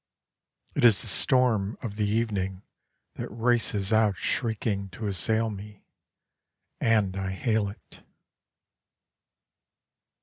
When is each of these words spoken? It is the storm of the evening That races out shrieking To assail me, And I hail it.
It 0.73 0.83
is 0.83 1.01
the 1.03 1.07
storm 1.07 1.77
of 1.83 1.95
the 1.95 2.07
evening 2.09 2.63
That 3.17 3.29
races 3.29 3.93
out 3.93 4.17
shrieking 4.17 4.89
To 4.93 5.05
assail 5.05 5.51
me, 5.51 5.85
And 6.79 7.15
I 7.15 7.29
hail 7.29 7.69
it. 7.69 7.99